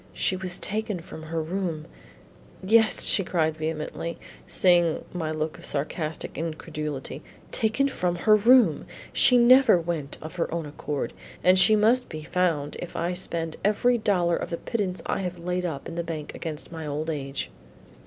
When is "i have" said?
15.05-15.37